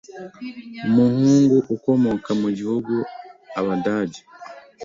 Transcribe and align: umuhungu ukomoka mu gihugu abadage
umuhungu 0.87 1.55
ukomoka 1.75 2.29
mu 2.41 2.49
gihugu 2.57 2.93
abadage 3.59 4.19